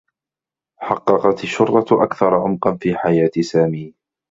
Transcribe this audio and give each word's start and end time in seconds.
حقّقت 0.79 1.43
الشّرطة 1.43 2.03
أكثر 2.03 2.33
عمقا 2.35 2.75
في 2.81 2.95
حياة 2.97 3.31
سامي. 3.41 3.93